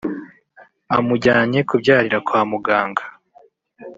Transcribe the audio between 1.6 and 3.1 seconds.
kubyarira kwa muganga